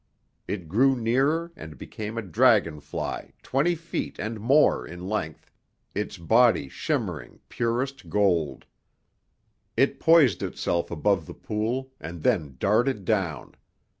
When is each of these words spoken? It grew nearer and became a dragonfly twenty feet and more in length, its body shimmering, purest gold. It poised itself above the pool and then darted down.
It 0.47 0.67
grew 0.67 0.95
nearer 0.95 1.51
and 1.55 1.77
became 1.77 2.17
a 2.17 2.23
dragonfly 2.23 3.35
twenty 3.43 3.75
feet 3.75 4.17
and 4.17 4.39
more 4.39 4.83
in 4.83 5.07
length, 5.07 5.51
its 5.93 6.17
body 6.17 6.67
shimmering, 6.69 7.39
purest 7.49 8.09
gold. 8.09 8.65
It 9.77 9.99
poised 9.99 10.41
itself 10.41 10.89
above 10.89 11.27
the 11.27 11.35
pool 11.35 11.91
and 11.99 12.23
then 12.23 12.57
darted 12.59 13.05
down. 13.05 13.53